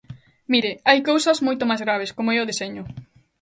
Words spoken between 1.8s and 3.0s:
graves, como é o deseño.